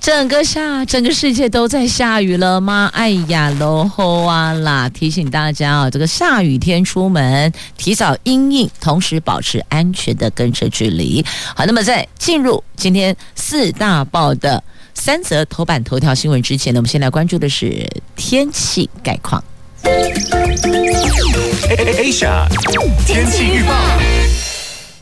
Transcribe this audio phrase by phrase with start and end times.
[0.00, 2.90] 整个下，整个世界都在下雨了吗？
[2.92, 4.88] 哎呀，喽吼啊啦！
[4.88, 11.24] 提醒大家啊，这个下雨天出门，提早阴应，同时保持安全的跟车距离。
[11.54, 14.62] 好，那么在进入今天四大报的
[14.92, 19.42] 三则头版头条新闻之前呢，我们先来关注的是天气概况。
[21.94, 22.48] Asia
[23.06, 23.72] 天气预报。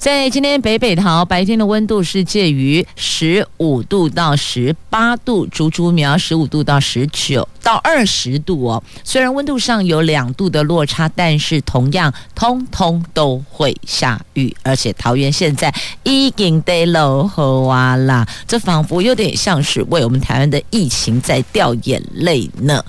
[0.01, 8.83] 在今天北北桃白天的温度是介于十五度到十八度，竹竹苗十五度到十九到二十度哦。
[9.05, 15.71] 虽然温度上有两度的落差，但是同样通通都会下雨，而且桃园现在
[16.03, 22.83] 已经得落雨啊啦，这仿佛有点像是为我们台湾的疫情在掉眼泪呢。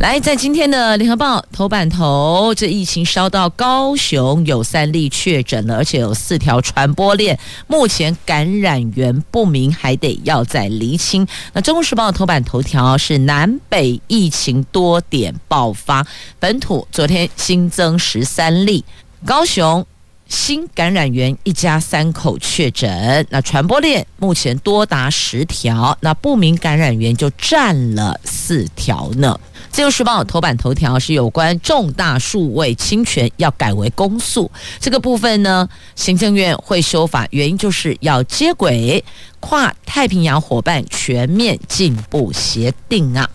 [0.00, 6.38] 来，在今天的联合报头版头，这疫情烧到高雄有三例确诊了，而且有四。
[6.42, 11.26] 条传播链目前感染源不明，还得要再厘清。
[11.54, 16.06] 那《中国时报》头版头条是南北疫情多点爆发，
[16.38, 18.84] 本土昨天新增十三例，
[19.24, 19.86] 高雄
[20.26, 29.38] 新感染源一家三口确诊，那传播链目前多达十条，那不明感染源就占了四条呢。
[29.72, 39.02] 自由时报头版头条是有关重大数位侵权要改为公诉，这个部分呢，行政院会修法，原因就是要接轨
[39.40, 43.28] 跨太平洋伙伴全面进步协定啊。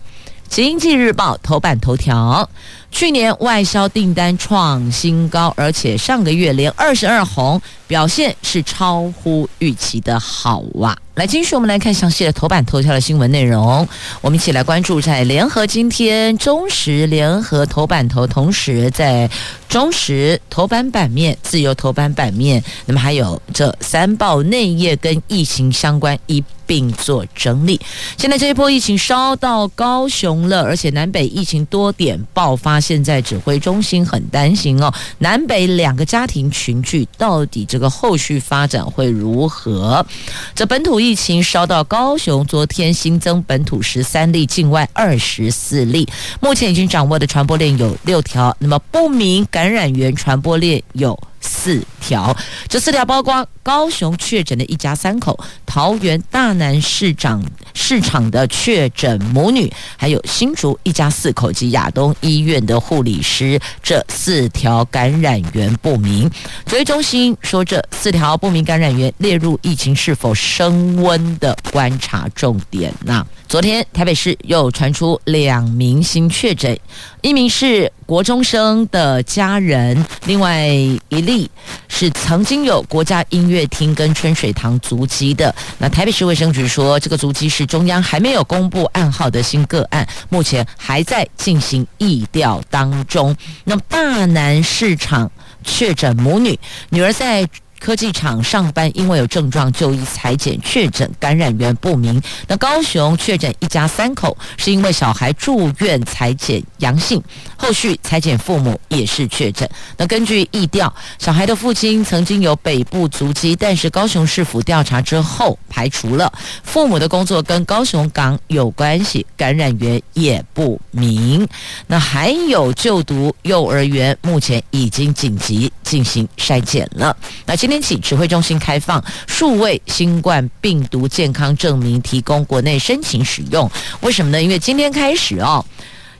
[0.48, 2.48] 经济日报头版头条。
[2.90, 10.96] 去年外销订单创新高，而且上个月连二十二红，表现是超乎预期的好哇！
[11.18, 13.88] 来，继续我们来看详细的头版头条的新闻内容。
[14.20, 19.28] 我们一起来关注在联合今天、中时联合头版头，同时在
[19.68, 27.80] 中时头版版面、自由头版版面，那么还有这三报内页跟疫情相关一并做整理。
[28.16, 32.78] 现在这一波疫情烧到高雄了，而且南北疫情多点爆发。
[32.80, 40.06] 现在指挥中心很担心哦，南北两个家庭群聚，到底这个后续发展会如何？
[40.54, 46.06] 这本土疫疫情烧到高雄，昨天新增本土十三例，境外二十四例，
[46.38, 51.18] 目前已经掌握的传播链有六条，那么不明感染源传播链有。
[51.40, 52.36] 四条，
[52.68, 57.44] 这四条包括高雄确诊的一家三口，桃园大南市长
[57.74, 66.30] 市场的确诊母女，还有新竹一家四口及亚东医院的护理师，这四条感染源不明。
[66.66, 73.26] 指挥中心说，这四条不明感染源列入疫情是否升温的观察重点呐。
[73.48, 76.78] 昨天台北市又传出两名新确诊，
[77.22, 81.50] 一名是国中生的家人，另外一例
[81.88, 85.54] 是曾经有国家音乐厅跟春水堂足迹的。
[85.76, 93.36] 那台北市卫生局说，这个足迹是中央还没有公布暗号的新个案，目前还在进行疫调当中。
[93.64, 95.30] 那么大南市场
[95.62, 96.58] 确诊母女，
[96.88, 97.46] 女儿在。
[97.78, 102.20] 科技厂上班，因为有症状就医采检确诊感染源不明。
[102.46, 107.22] 那高雄确诊一家三口，是因为小孩住院采检阳性，
[107.56, 109.68] 后续采检父母也是确诊。
[109.96, 116.32] 那根据疫调，小孩的父亲曾经有北部足迹，但是高雄市府调查之后排除了。
[116.62, 121.46] 父母的工作跟高雄港有关系，感染源也不明。
[121.86, 127.16] 那还有就读幼儿园，目前已经紧急进行筛检了。
[127.46, 133.70] 那今今天起，指挥中心开放数位新冠病毒健康证明，提供国内申请使用。
[134.00, 134.42] 为什么呢？
[134.42, 135.62] 因为今天开始哦，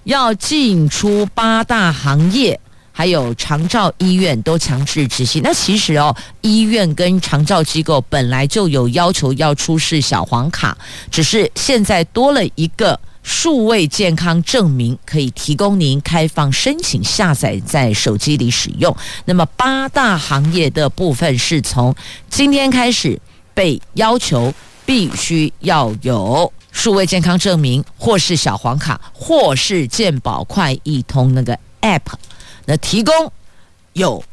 [0.05, 2.61] 要进出八大行业，
[2.93, 5.41] 还有长照医院都强制执行。
[5.43, 10.77] 那其实哦，医院跟长照机构本来就有要求要出示小黄卡，
[11.11, 13.01] 只是现在多了一个。
[13.29, 18.97] 数位健康证明可以提供您开放申请下载在手机里使用。
[19.27, 21.95] 那么八大行业的部分是从
[22.31, 23.21] 今天开始
[23.53, 24.53] 被要求
[24.87, 32.15] 必须要有数位健康证明，或是小黄卡，或是健保快易通那个 App，
[32.65, 33.31] 那提供
[33.93, 34.25] 有。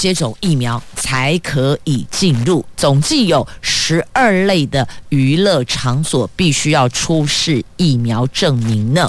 [0.00, 2.64] 接种疫苗才可以进入。
[2.74, 9.06] 总计有十二类的娱乐场所必须要出示疫苗证明呢。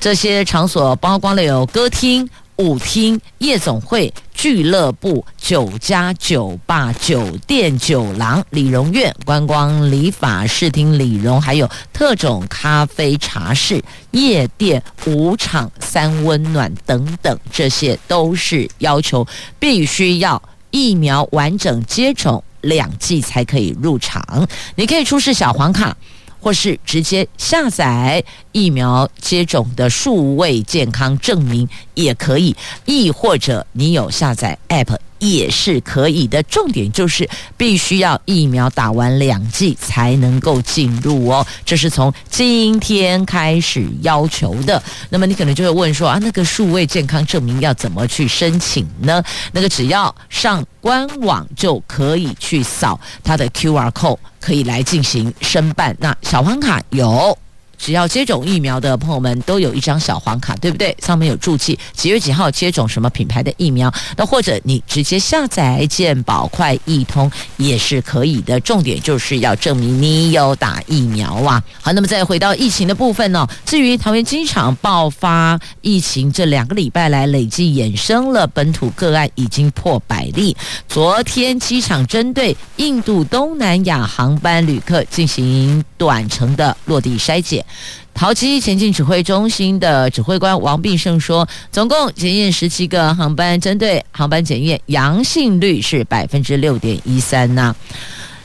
[0.00, 2.28] 这些场所包括了有歌厅。
[2.56, 13.82] 舞厅、夜总会、俱乐部、酒家、酒吧、酒店、酒廊、理容院、观光理发、视听理容，还有特种咖啡茶室、
[14.12, 19.26] 夜店、舞场、三温暖等等，这些都是要求
[19.58, 24.48] 必须要疫苗完整接种两剂才可以入场。
[24.76, 25.94] 你可以出示小黄卡。
[26.38, 28.22] 或是直接下载
[28.52, 32.54] 疫苗接种的数位健康证明也可以，
[32.84, 34.96] 亦或者你有下载 App。
[35.18, 37.26] 也是可以的，重点就是
[37.56, 44.80] 必须要疫苗打完两剂才能够进入哦，这是从今天开始要求的。
[45.08, 49.24] 那么你可能就会问说啊，那个数位健康证明要怎么去申请呢？
[49.52, 55.96] 那个只要上官网就可以去扫它的 QR code，可以来进行申办。
[55.98, 57.36] 那小黄卡有。
[57.78, 60.96] 只要接种疫苗的朋友们都有一张小黄卡，对不对？
[61.00, 63.92] 上面有注记几月几号接种什么品牌的疫苗。
[64.16, 68.58] 那或者你直接下载健保快易通也是可以的。
[68.60, 71.62] 重点就是要证明你有打疫苗啊。
[71.82, 80.56] 好，那么再回到疫情的部分呢、至于桃园机场爆发疫情，这两个礼拜来累计衍生了本土个案已经破百例。
[80.88, 87.65] 昨天机场针对印度东南亚航班旅客进行短程的落地筛检。
[88.14, 97.74] 桃机前进指挥中心的指挥官王必胜说，总共检验十七个航班，针对航班检验阳性率是百分之六点一三呐。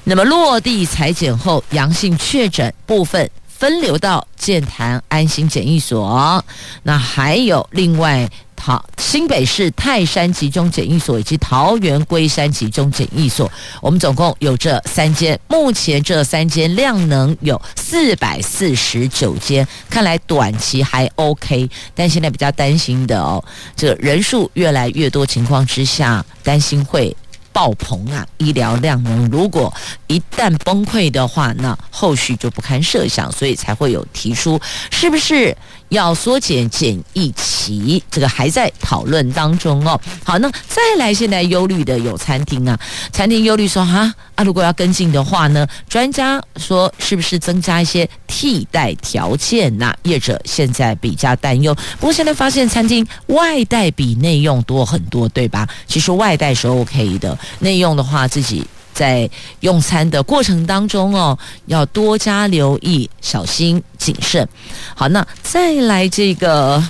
[0.04, 6.44] 那么落地裁剪后阳性确诊部分分流到剑潭安心检疫所，
[6.84, 8.30] 那还有另外。
[8.64, 15.38] 好，新北市泰山集中检疫所以及桃园龟山集中检疫所，我们总共有这三间。
[15.48, 21.68] 目前这三间量能有四百四十九间，看来短期还 OK。
[21.96, 23.44] 但现在比较担心的哦，
[23.76, 27.18] 这人数越来越多情况之下，担心会
[27.52, 28.24] 爆棚啊！
[28.38, 29.74] 医疗量能如果
[30.06, 34.62] 一旦崩溃的话，那后续就不堪设想，所以才会有提出
[34.92, 35.58] 是不是？
[35.92, 40.00] 要缩减检疫期，这个还在讨论当中哦。
[40.24, 42.80] 好，那再来，现在忧虑的有餐厅啊，
[43.12, 49.94] 餐厅忧虑说哈啊，如果要跟进的话呢，专家说是不是增加一些替代条件呐？
[50.04, 51.76] 业者现在比较担忧。
[52.00, 55.68] 不过现在发现餐厅外带比内用多很多，对吧？
[55.88, 58.66] 其实外带是 OK 的，内用的话自己。
[58.94, 59.30] 在
[59.62, 64.48] 用餐的过程当中哦，要多加留意，小心谨慎。
[64.96, 66.84] 好，那再来这个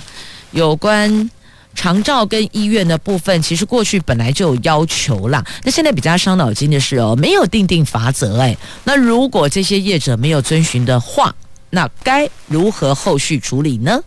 [0.50, 1.30] 有关
[1.74, 5.44] 长照跟医院的部分，其实过去本来就有要求啦。
[5.64, 8.56] 那现在比较伤脑筋的是哦，没有定定法则哎。
[8.84, 11.34] 那如果这些业者没有遵循的话，
[11.70, 13.98] 那该如何后续处理呢？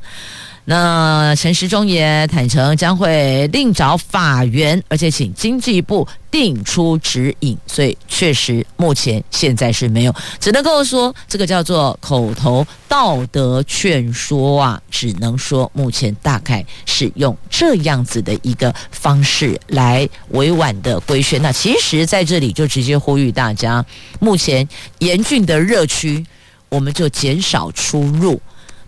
[0.68, 7.56] 那陈时中也坦承将会另找法源，而且请经济部定出指引。
[7.68, 21.40] 所以确实目前现在是没有，只能够说这个叫做口头道德劝说啊，只能说目前大概是用这样子的一个方式来委婉的规劝。
[21.44, 23.86] 那其实在这里就直接呼吁大家，
[24.20, 24.68] 目前
[24.98, 26.26] 严峻的热区，
[26.70, 28.42] 我们就减少出入。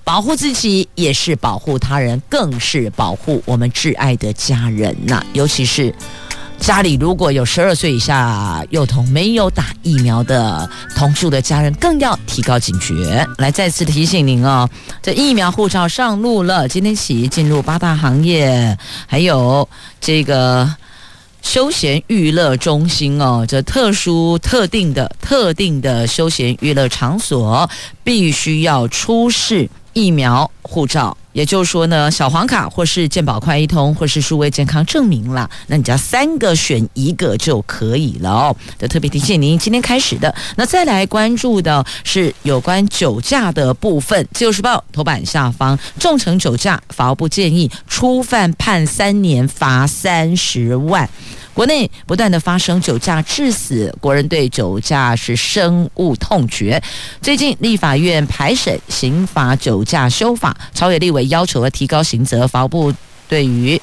[0.08, 5.94] 保护自己也是保护他人，更是保护我们挚爱的家人呐、尤其是
[6.58, 13.28] 家里如果有十二岁以下幼童没有打疫苗的同住的家人，更要提高警觉。
[13.38, 14.70] 来，再次提醒您哦，
[15.04, 18.78] 这疫苗护照上路了，今天起进入八大行业，
[19.08, 19.68] 还有
[20.00, 20.74] 这个
[21.42, 27.70] 休闲娱乐中心哦，这特殊特定的特定的休闲娱乐场所，
[28.06, 29.70] 必须要出示。
[29.98, 38.56] 疫苗护照，也就是说呢，小黄卡或是健保快一通，或是数位健康证明啦，那你只要三个选一个就可以了哦。
[38.78, 44.28] 的特别提醒您，今天开始的，那再来关注的是有关酒驾的部分。
[44.34, 51.10] 自由时报头版下方，重成酒驾，法务部建议初犯判三年，罚三十万。
[51.58, 56.80] 国内不断的发生酒驾致死，国人对酒驾是深恶痛绝。
[57.20, 62.48] 最近立法院排审刑法酒驾修法，朝野立委要求了提高刑责。
[62.48, 62.94] 法务部
[63.28, 63.82] 对于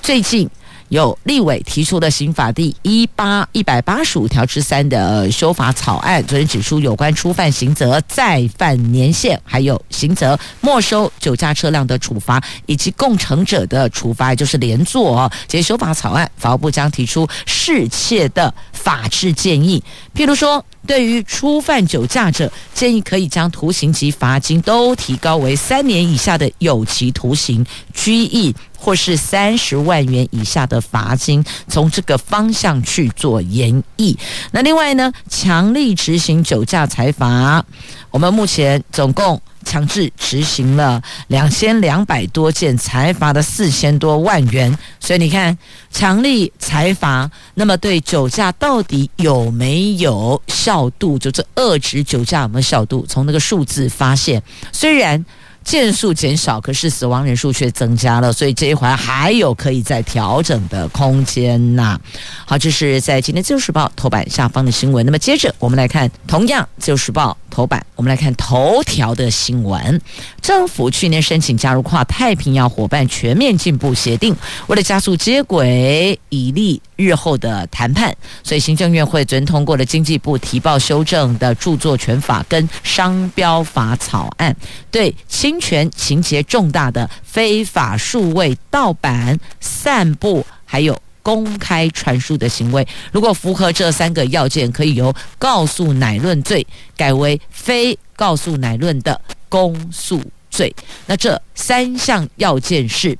[0.00, 0.48] 最近
[0.88, 15.30] 有立委提出的刑法第一八一百八十五条之三的修法草案，昨天指出有关初犯刑责再犯年限，还有刑责没收酒驾车辆的处罚，以及共乘者的处罚，也就是连坐。
[15.46, 19.82] 这些修法草案，法务部将提出适切的法制建议，
[20.14, 28.54] 譬如说，对于初犯酒驾者，建议可以将徒刑及罚金都提高为三年以下的有期徒刑、拘役。
[28.80, 34.16] 或是三十万元以下的罚金，从这个方向去做研议。
[34.52, 37.62] 那另外呢，强力执行酒驾裁罚，
[38.10, 44.78] 我们目前总共强制执行了两千两百多件，裁罚的四千多万元。
[45.00, 45.58] 所以你看，
[45.90, 51.18] 强力裁罚，那么对酒驾到底有没有效度？
[51.18, 53.04] 就这遏制酒驾有没有效度？
[53.08, 54.40] 从那个数字发现，
[54.72, 55.26] 虽然。
[55.68, 62.00] 件数减少，可是死亡人数却增加了，所以这一环还有可以再调整的空间呐。
[62.46, 65.04] 好，这是在今天《自由时报》头版下方的新闻。
[65.04, 70.00] 那么接着我们来看，同样《自由时报》头版，我们来看头条的新闻。
[70.40, 74.34] 政府去年申请加入跨太平洋伙伴全面进步协定，
[74.68, 78.12] 为了加速接轨，以利日后的谈判，
[78.42, 84.54] 所以行政院会昨天通过了经济部提报修正的著作权法跟商标法草案，
[84.90, 100.74] 对侵权情节重大的非法数位盗版、散布还有公开传输的行为，如果符合这三个要件，可以由告诉乃论罪改为非告诉乃论的公诉罪。
[101.06, 103.16] 那这三项要件是。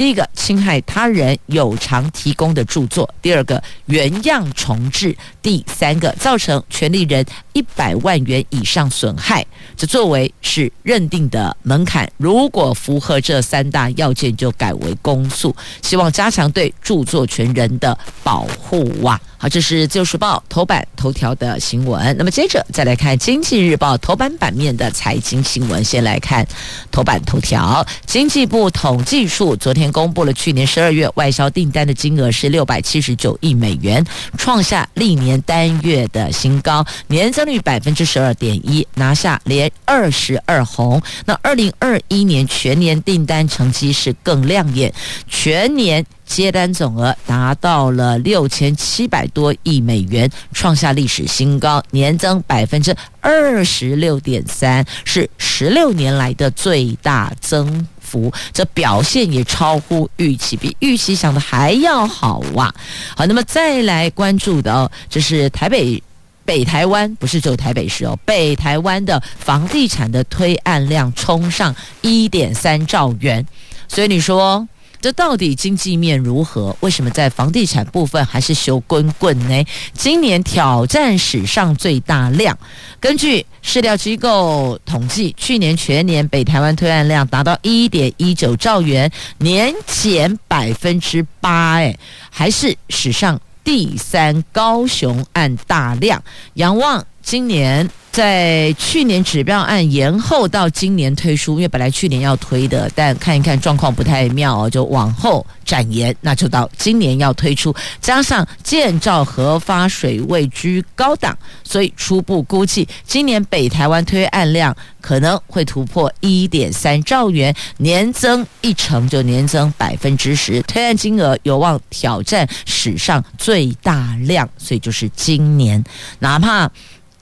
[0.00, 9.46] 第一个，侵害他人有偿提供的著作；第二个，原样重置；第三个，造成权利人一百万元以上损害。
[9.76, 15.54] 这作为是认定的门槛，如果符合这三大要件，就改为公诉。
[15.82, 19.20] 希望加强对著作权人的保护哇！
[19.42, 22.14] 好，这是《自由时报》头版头条的新闻。
[22.18, 25.82] 那么接着再来看《经济日报》头版版面的财经新闻。
[25.82, 26.46] 先来看
[26.92, 34.04] 头版头条：经济部统计处昨天公布了去年十二月外销订单的金额是六百七十九亿美元，
[34.36, 41.00] 创下历年单月的新高，年增率百分之十二点一，拿下连二十二红。
[41.24, 44.92] 那二零二一年全年订单成绩是更亮眼，
[45.30, 46.04] 全年。
[46.30, 58.32] 接单总额达到了六千七百多亿美元，创下历史新高，年增百分之二十六点三，是十六年来的最大增幅。
[58.52, 62.72] 这表现也超乎预期，比预期想的还要好哇！
[63.16, 66.00] 好，那么再来关注的哦，这是台北
[66.44, 73.44] 北台湾，不是只有台北市哦，北台湾的房地产的推案量冲上一点三兆元，
[73.88, 74.68] 所以你说。
[75.00, 76.76] 这到底经济面如何？
[76.80, 79.64] 为什么在房地产部分还是修滚滚呢？
[79.94, 82.56] 今年挑战史上最大量。
[83.00, 91.96] 根据市调机构统计，去年全年北台湾推案量达到一点一九兆元，年减百分之八，哎，
[92.28, 96.22] 还是史上第三高雄案大量。
[96.54, 97.88] 仰望今年。
[98.12, 107.72] 在去年指标案延后到今年推出，因为本来去年要推的，但看一看状况不太妙，就往后展延，那就到今年要推出。
[108.00, 125.82] 加上建造核发水位居高档，所以初步估计今年北台湾推案量可能会突破一点三兆元，年增一成就年增百分之十，推案金额有望挑战史上最大量，所以就是今年，
[126.18, 126.68] 哪怕。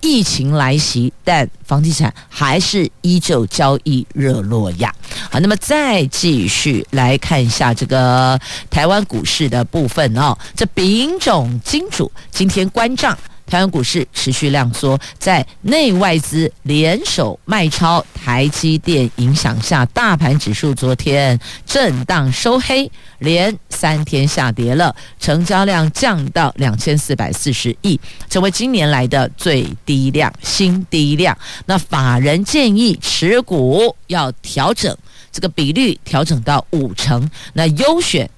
[0.01, 4.95] 疫情来袭，但房地产还是依旧交易热络呀。
[5.31, 8.39] 好，那么再继续来看一下这个
[8.71, 10.37] 台湾股市的部分哦。
[10.55, 13.17] 这丙种金主今天关账。
[13.49, 22.91] 台湾股市持续量缩，在内外资联手卖超台积电影响下，大盘指数昨天震荡收黑，
[23.21, 31.37] 连三天下跌了，成交量降到两千四百四十亿，成为今年来的最低量，新低量。
[31.67, 34.95] 那法人建议持股要调整
[35.33, 38.29] 这个比率，调整到五成，那优选。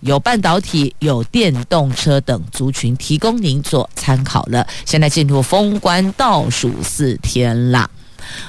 [0.00, 4.66] 有半导体、有电动车等族群，提供您做参考了。
[4.84, 7.88] 现在进入封关倒数四天啦。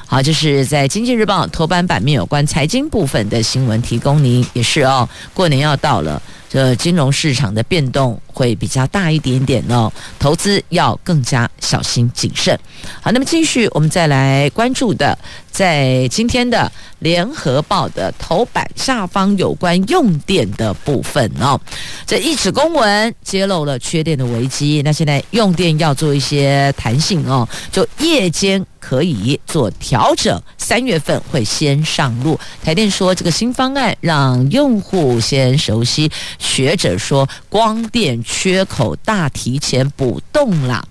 [0.06, 5.08] 好，就是在《经济日报》头版版面有关财经部分的新闻，提供您也是哦。
[5.34, 12.58] 过年要到了，这金融市场的变动会比较大一点点哦，投资要更加小心谨慎。
[13.02, 15.18] 好，那么继续我们再来关注的，
[15.52, 21.60] 在今天的联合报的头版下方有关用电的部分哦，
[22.08, 24.82] 这一纸公文揭露了缺电的危机。
[24.84, 32.40] 那现在用电要做一些弹性哦，就夜间可以做调整，三月份会先上路。
[32.64, 36.10] 台电说这个新方案让用户先熟悉，
[36.40, 40.88] 学者说光电缺口大提前补洞了。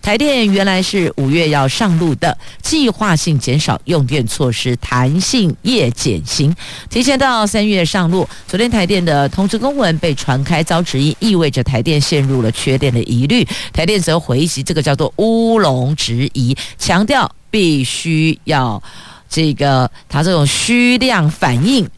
[0.00, 6.52] 台电原来是五月要上路的计划性减少用电措施，弹性夜减型，
[6.90, 8.28] 提前到三月上路。
[8.48, 13.46] 昨天台电的通知公文被传开，遭质疑，意味着台电陷入了缺电的疑虑。
[13.72, 18.82] 台电则回击，这个叫做乌龙质疑，强调必须要
[19.30, 21.88] 这个它这种虚量反应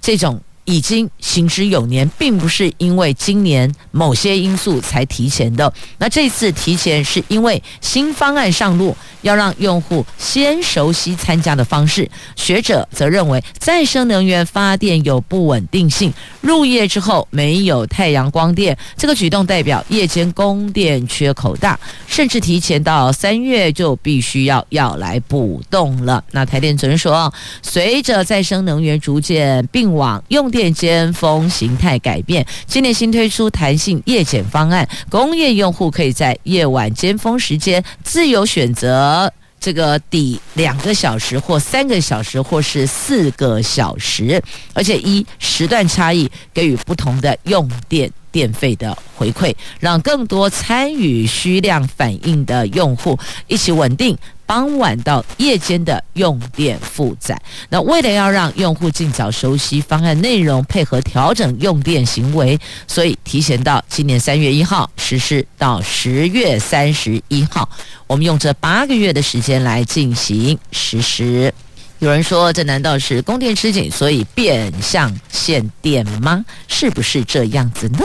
[0.00, 0.40] 这种。
[0.68, 5.72] 已经行之有年，并不是因为今年某些因素才提前的。
[5.96, 12.06] 那这次提前是因为新方案上路，要让用户先熟悉参加的方式。
[12.36, 26.22] 学者则认为，再生能源发电有不稳定性，入夜之后没有太阳光电，这个举动代表夜间供电缺口大，甚至提前到三月就必须要要来补洞了。
[26.32, 27.32] 那台电昨天说，
[27.62, 30.57] 随着再生能源逐渐并网用电。
[30.58, 54.16] 电尖峰形态改变，今年新推出弹性夜检方案，工业用户可以在夜晚尖峰时间自由选择这个抵两个小时或三个小时或是四个小时，而且一时段差异给予不同的用电电费的回馈，让更多参与需量反应的用户一起稳定。
[54.46, 67.68] 傍晚到夜间的用电负载，那为了要让用户尽早熟悉方案内容，配合调整用电行为，所以提前到今年三月一号实施到十月三十一号，
[68.06, 71.52] 我们用这八个月的时间来进行实施。
[72.00, 76.44] 有人说，这难道是供电吃紧，所以变相限电吗？
[76.68, 77.98] 是不是这样子呢？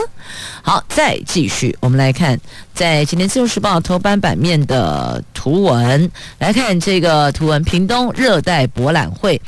[0.62, 2.38] 好，再继续，我们来看，
[2.74, 9.40] 在今天《自由时报》头版版面的图文，来看这个图文：屏东热带博览会。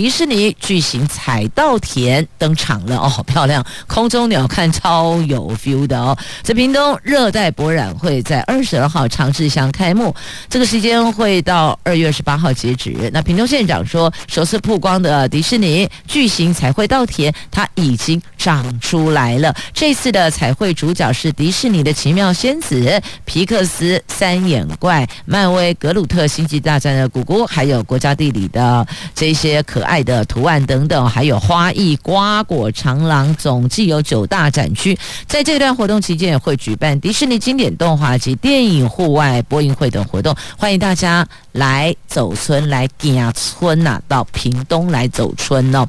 [0.00, 3.62] 迪士尼巨型彩稻田登场了哦，好漂亮！
[3.86, 6.16] 空中鸟瞰超有 feel 的哦。
[6.42, 10.14] 在屏东热带博览会在二十二号长治乡开幕，
[10.48, 13.10] 这个时间会到二月二十八号截止。
[13.12, 19.54] 那屏东县长说，首次曝光的迪士尼巨型彩绘稻田，它已经长出来了。
[19.74, 29.81] 这次的彩绘主角是迪士尼的奇妙仙子、皮克斯三眼怪、漫威格鲁特星际大战的古姑，还有国家地理的这些可。
[29.82, 34.96] 爱的图案等等，还有花艺、瓜果、长廊，总计有九大展区。
[35.26, 45.84] 在这段活动期间，也会举办迪士尼经典动画及电影户外播映会等活动，欢迎大家来走村、来行村呐、到屏东来走村哦。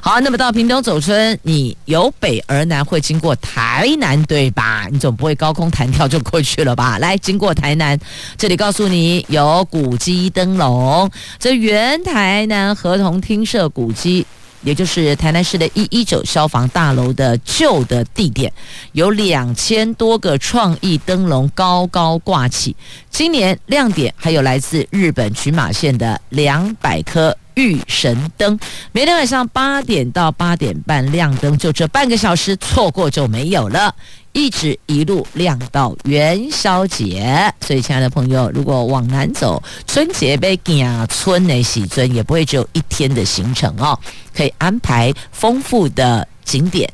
[0.00, 4.86] 好，那么到屏东走村，你由北而南会经过台南，对吧？
[4.90, 6.98] 你总不会高空弹跳就过去了吧？
[6.98, 7.98] 来，经过台南，
[8.36, 13.37] 这里告诉你有古迹灯笼，这原台南合同厅。
[13.38, 14.26] 新社古迹，
[14.64, 18.52] 也就是台南市的一一九消防大楼的旧的地点，
[18.90, 22.74] 有两千多个创意灯笼高高挂起。
[23.10, 28.56] 今年亮点还有来自日本群马县的两百颗御神灯，
[28.92, 33.92] 每天晚上八点到八点半亮灯，就这半个小时，错过就没有了。
[34.32, 43.98] 一直一路亮到元宵节，所以亲爱的朋友，如果往南走，春节被行春的喜尊也不会只有一天的行程哦，
[44.32, 46.88] 可以安排丰富的景点。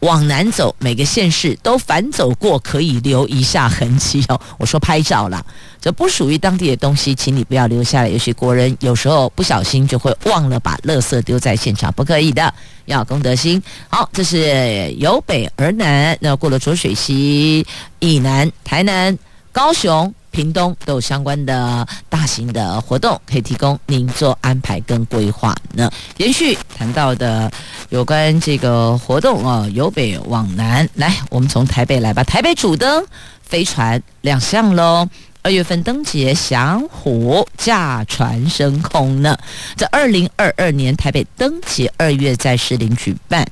[0.00, 4.40] 往南走，每个县市都反走过，可以留一下痕迹哦。
[4.58, 5.44] 我说拍照啦，
[5.86, 8.08] 这不属于当地的东西，请你不要留下来。
[8.08, 12.52] 有些国人有时候不小心就会忘了把垃圾丢在现场，不可以的，
[12.86, 13.62] 要公德心。
[13.88, 17.64] 好，这是由北而南，那过了浊水溪
[18.00, 19.16] 以南，台南、
[19.52, 20.12] 高雄。
[20.32, 25.90] 屏东都有相关的大型的活动可以提供您做安排跟规划呢。
[26.18, 27.50] 延续谈到的
[27.88, 32.22] 有关这个活动啊，由北往南来，我们从台北来吧。
[32.22, 33.02] 台北主灯
[33.40, 35.08] 飞船亮相喽，
[35.46, 39.38] 二月份灯节祥虎驾船升空呢。
[39.76, 43.46] 在二零二二年台北灯节二月在士林举办，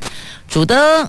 [0.48, 1.08] 主灯。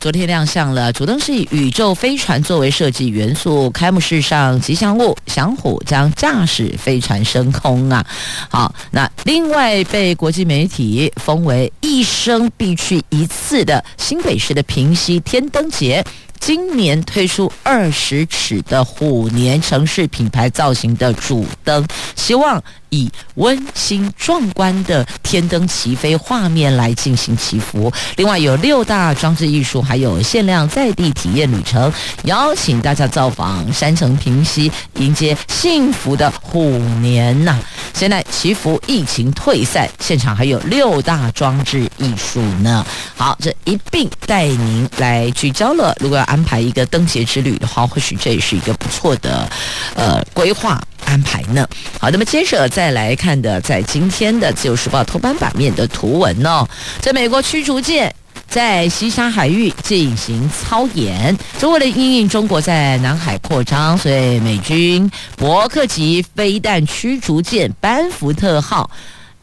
[0.00, 8.04] 昨天亮相了，主灯是以宇宙飞船作为设计元素，开幕式上吉祥物祥虎将驾驶飞船升空啊！
[8.50, 16.04] 好，那另外被国际媒体封为一生必去一次的新北市的平溪天灯节。
[16.46, 21.82] 今年推出二十尺的虎年城市品牌造型的主灯，
[22.16, 27.90] 希望以温馨壮观的天灯齐飞画面来进行祈福。
[28.16, 31.90] 另外有六大装置艺术，还有限量在地体验旅程，
[32.24, 37.58] 邀请大家造访山城平溪，迎接幸福的虎年呐！
[37.94, 42.84] 现在祈福疫情退散，现场还有六大装置艺术呢。
[43.16, 45.96] 好，这一并带您来聚焦了。
[46.00, 49.48] 如果要安排一个灯节之旅的话，或许这也是一个不错的
[49.94, 51.64] 呃规划安排呢。
[52.00, 56.66] 好，那么接着再来看的，在今天的《自由时报》头版版面的图文哦，
[57.00, 58.12] 在美国驱逐舰
[58.48, 68.90] 在西沙海域进行操演，就为了因应中国在南海扩张，所以美军伯克级飞弹驱逐舰班福特号。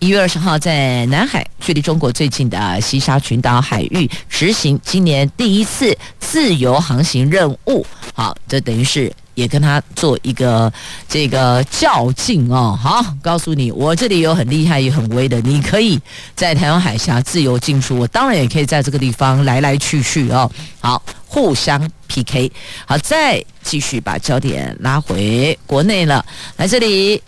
[0.01, 7.85] 一月二十号，在南海距离中国最近的西沙群岛海域执行今年第一次自由航行任务。
[8.15, 10.73] 好，这等于是也跟他做一个
[11.07, 12.75] 这个较劲哦。
[12.81, 15.99] 好，告诉你，我这里有很厉害也很威的，你可以
[16.35, 20.49] 在台湾海峡自由进出，我当然也可以在这个地方来来去去哦。
[20.79, 22.51] 好，互相 PK。
[22.87, 26.25] 好，再继续把焦点拉回国内了，
[26.57, 27.21] 来这里。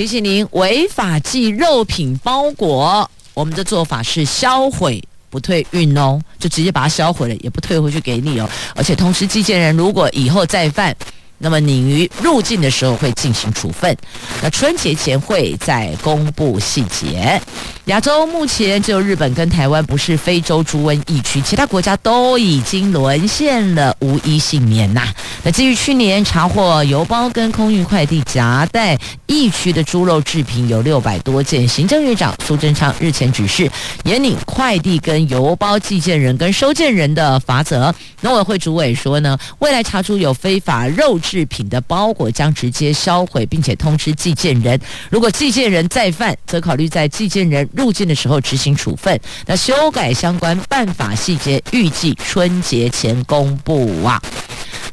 [0.00, 8.48] 提醒您，违法寄肉品包裹，我们的做法是销毁不退运哦，就直接把它销毁了，也不退回去给你哦。
[8.74, 10.96] 而且同时，寄件人如果以后再犯，
[11.42, 13.96] 那么你于入境的时候会进行处分，
[14.42, 17.40] 那春节前会再公布细节。
[17.86, 25.08] 亚洲目前只有日本跟台湾不是非洲猪瘟疫区，其他国家都已经沦陷了，无一幸免呐。
[25.42, 33.68] 那基于去年查获邮包跟空运快递夹带疫区的猪肉制品有六百多件，行政院长苏贞昌日前指示
[34.04, 37.92] 严领快递跟邮包寄件人跟收件人的罚则。
[38.20, 44.76] 农委会主委说呢，未来查出有非法肉制品的包裹，将直接销毁，并且通知寄件人，
[45.08, 49.16] 如果寄件人再犯，则考虑在寄件人入境的时候执行处分。
[49.46, 54.20] 那修改相关办法细节，预计春节前公布啊。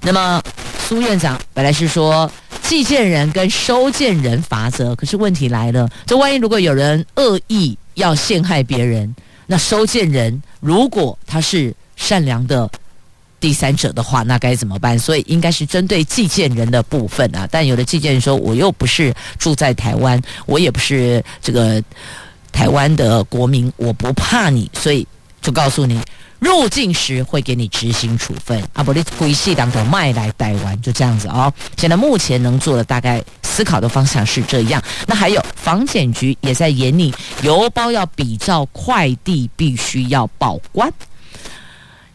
[0.03, 0.39] 那么
[0.87, 9.15] 苏院长本来是说寄件人跟收件人罚则，可是问题来了，这万一如果有人恶意要陷害别人，
[9.47, 12.69] 那收件人如果他是善良的。
[13.39, 14.97] 第三者的话，那该怎么办？
[14.97, 17.47] 所以应该是针对寄件人的部分啊。
[17.51, 21.81] 但有的寄件人说，我又不是住在台湾，我也不是这个
[22.51, 25.07] 台湾的国民，我不怕你，所以
[25.39, 26.01] 就告诉你，
[26.39, 28.59] 入境时会给你执行处分。
[28.73, 31.53] 啊，不，你故意系当头卖来台湾，就这样子哦。
[31.77, 34.81] 现在目前能做的大概思考的方向是这样。
[35.05, 40.91] 那还有防检局也在严拟，邮包要比照快递，必须要报关。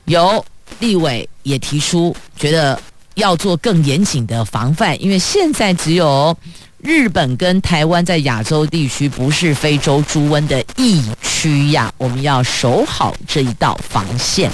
[0.07, 0.45] 有。
[0.81, 2.79] 立委也提出，觉得
[3.15, 6.37] 要做更严谨的防范，因为现在只有
[6.79, 14.51] 日本跟台湾在亚洲地区不是非洲猪瘟的疫区呀，我们要守好这一道防线。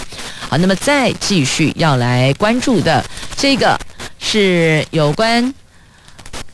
[0.48, 3.04] 好，那么再继续要来关注的
[3.37, 3.78] 这个
[4.18, 5.54] 是有关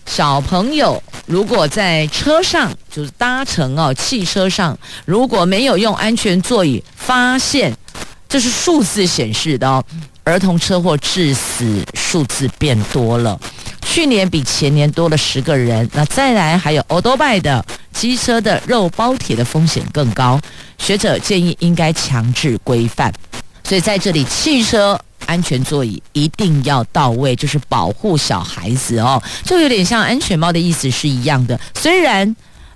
[0.05, 7.75] 小朋友，如果在车上就是搭乘哦汽车上，如果没有用安全座椅，发现。
[8.35, 9.85] 这是数字显示的哦，
[10.25, 13.39] 儿童车祸致死数字变多了，
[13.83, 15.89] 去年比前年多了十个人。
[15.93, 20.41] 那再来还有欧多拜的机车的肉包铁的风险更高，
[20.79, 23.15] 学者建议应该强制规范。
[23.63, 32.35] 所以在这里，汽车安全座椅一定要到位，就是保护小孩子哦，就有点像安全帽的意思是一样的，虽然。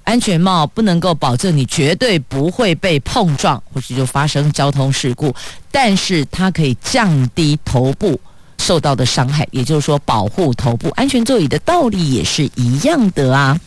[0.09, 5.35] 安全帽不能够保证你绝对不会被碰撞，或是就发生交通事故，
[5.71, 8.19] 但是它可以降低头部
[8.57, 10.89] 受到的伤害，也就是说保护头部。
[10.97, 13.61] 安全座椅的道理也是一样的啊。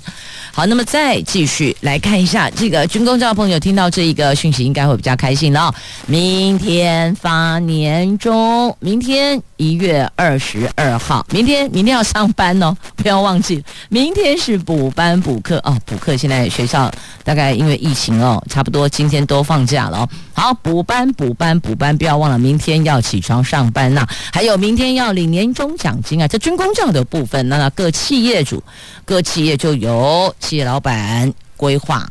[0.51, 5.71] 好，那么再继续来看一下这个军工教朋友听到这一个讯息，应该会比较开心了。
[6.07, 16.91] 明天发年终，明天一月二十二号，明天明天要上班哦，不要忘记，明天是补班补课哦，补课现在学校
[17.23, 20.09] 大概因为疫情哦，差不多今天都放假了哦。
[20.33, 28.63] 好，补班补班补班，不要忘了明天要起床上班呐，还有明天要领年终奖金啊，这军公教的部分，那各企业主。
[29.05, 32.07] 各企业就由企业老板规划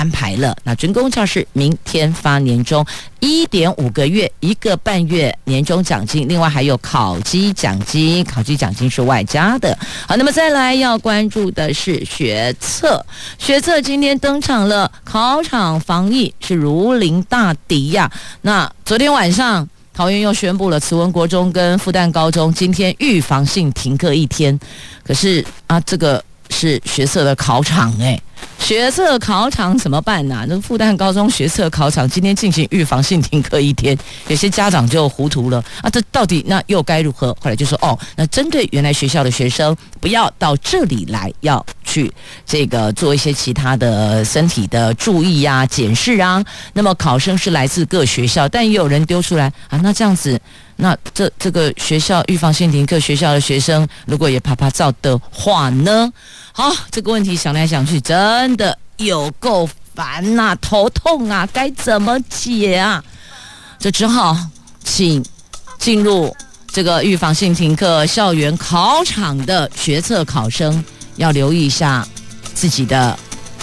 [0.00, 0.56] 安排了。
[0.64, 2.82] 那军工教师明天发年终，
[3.20, 9.76] 一点五个月一个半月年终奖金，另外还有考绩奖金，考绩奖金是外加的。
[10.08, 13.04] 好，那么再来要关注的是学测，
[13.38, 18.10] 学测今天登场了，考场防疫是如临大敌呀。
[18.40, 19.68] 那昨天晚上。
[19.92, 24.58] 桃园又宣布了慈文国中跟复旦高中今天预防性停课一天。
[25.02, 28.18] 可是啊，这个是学测的考场哎。
[28.60, 30.44] 学测考场怎么办呢、啊？
[30.48, 35.90] 那复旦高中学测考场今天进行预防性停课一天，有些家长就糊涂了啊！
[35.90, 37.36] 这到底那又该如何？
[37.40, 42.12] 后来就说哦，那针对原来学校的学生，不要到这里来，要去
[42.46, 46.44] 这个做一些其他的身体的注意呀、啊、检视啊。
[46.72, 50.40] 那么考生是来自各学校，但也有人丢出来啊，那这样子，
[50.82, 56.10] 那这这个学校预防性停课，学校的学生如果也趴趴走的话呢？
[56.52, 63.04] 好，这个问题想来想去，真的有够烦呐，头痛啊，该怎么解啊？
[63.78, 64.36] 这只好
[64.82, 65.22] 请
[65.78, 66.34] 进入
[66.66, 70.82] 这个预防性停课校园考场的学测考生，
[71.16, 72.06] 要留意一下
[72.54, 73.18] 自己的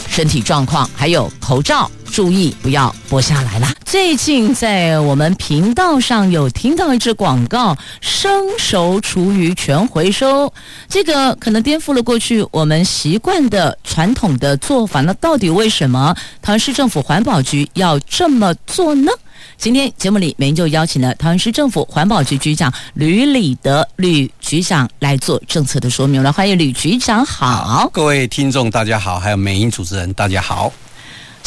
[0.08, 1.90] 身体状况，还有口罩。
[2.12, 3.68] 注意不要剥下来了。
[3.86, 10.52] 最近在我们频道上有听到一支广告，生熟厨余全回收，
[10.90, 15.02] 这个可能颠覆了过去我们习惯的传统的做法。
[15.02, 19.12] 那到底为什么桃园市政府环保局要这么做呢？
[19.58, 26.22] 今天节目里美英就邀请了桃园市政府环保局局长吕礼德吕局长来做政策的说明。
[26.22, 30.72] 来，欢迎吕局长，好，各位听众大家好，还有美英主持人大家好。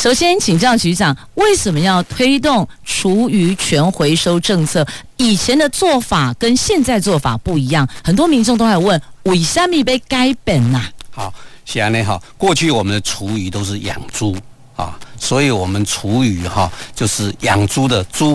[0.00, 4.86] 首先，请教局长，为什么要推动厨余全回收政策？
[5.18, 10.80] 以前的做法跟现在做法不一样，很多民众都在问，为什么被改变呐？
[11.10, 11.30] 好，
[11.66, 12.18] 谢安你好。
[12.38, 14.34] 过去我们的厨余都是养猪
[14.74, 18.34] 啊，所以我们厨余哈，就是养猪的猪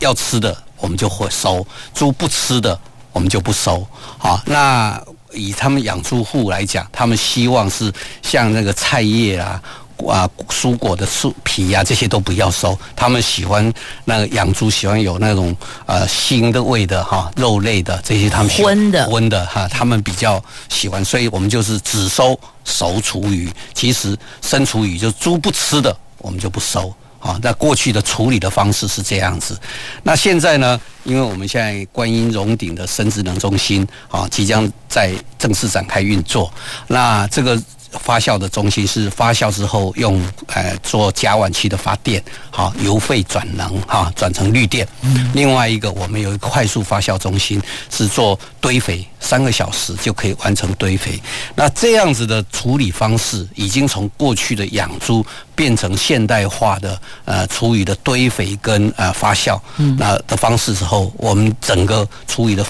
[0.00, 1.64] 要吃的我们就会收，
[1.94, 2.76] 猪不吃的
[3.12, 3.86] 我们就不收。
[4.18, 5.00] 好，那
[5.32, 7.92] 以他们养猪户来讲，他们希望是
[8.22, 9.62] 像那个菜叶啊。
[10.06, 12.78] 啊，蔬果的树皮啊，这些都不要收。
[12.94, 13.72] 他们喜欢
[14.04, 15.56] 那个养猪，喜欢有那种
[15.86, 21.04] 呃腥的味的哈，肉类的这些他们喜欢荤的荤的哈，他们比较喜欢。
[21.04, 26.94] 所以我们就是只收熟厨余，其实生厨余就是猪不吃的，我们就不收。
[27.18, 29.58] 啊，那过去的处理的方式是这样子。
[30.02, 30.80] 那现在呢？
[31.04, 36.52] 因为我们现在观音荣鼎的生质能中心啊，即将在正式展开运作。
[36.86, 37.60] 那这个。
[38.02, 44.86] 发酵的中心是发酵之后用呃做甲烷气的发电，好由废转能哈转成绿电。
[45.34, 51.20] 另外一个我们有一个快速发酵中心是做堆肥，三个小时就可以完成堆肥。
[51.54, 59.60] 那这样子的处理方式已经从过去的养猪变成现代化的呃厨余的堆肥跟呃发酵
[59.98, 62.66] 那的方式之后，我们整个厨余的。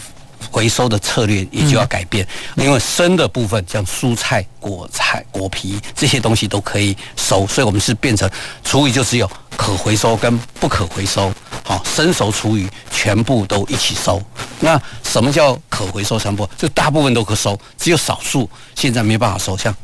[0.56, 8.26] 回收的策略也就要改变，因为生的部分像蔬菜、果菜、果皮这些东西都可以收，所以我们是变成
[8.64, 11.30] 厨余就只有可回收跟不可回收。
[11.62, 14.18] 好，生熟厨余全部都一起收。
[14.58, 16.48] 那什么叫可回收全部？
[16.56, 19.76] 就大部分都可收，只有少数现在没办法收，像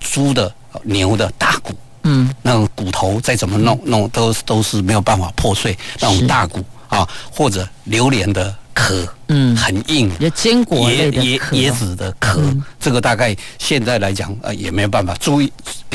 [0.00, 8.52] 猪的、牛的大骨，嗯，那种骨头再怎么弄弄都都是没有办法破碎那种大骨啊，或者榴莲的。
[8.76, 15.14] 壳嗯，很硬，有坚果类的椰椰子的壳，嗯、这个大概现在来讲呃也没有办法。
[15.14, 15.50] 注意，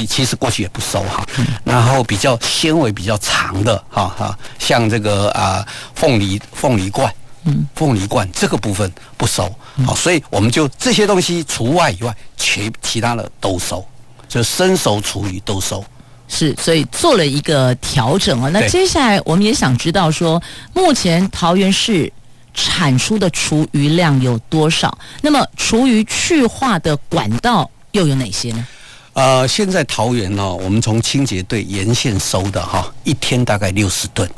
[0.10, 1.24] 其实过去也不收哈。
[1.38, 5.64] 嗯、然后比较纤维比较长的哈哈，像这个啊
[5.94, 7.14] 凤梨凤梨罐，
[7.46, 9.44] 嗯，凤梨罐这个部分不收，
[9.86, 13.86] 好、嗯，所以我们就这些东西除外以外，其其他的都收，
[14.28, 15.86] 就生熟厨余都收。
[16.28, 18.50] 是，所以做了一个调整啊。
[18.52, 20.42] 那接下来我们也想知道说，
[20.74, 22.12] 目前桃园市。
[22.54, 24.98] 产出的厨余量有多少？
[25.22, 28.68] 那么厨余去化的管道又有哪些呢？
[29.14, 34.30] 呃，现在桃园呢、我们从清洁队沿线收的哈，一天大概六十吨，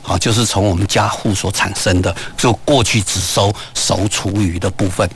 [0.00, 5.08] 好，就是从我们家户所产生的，就过去只收熟厨余的部分，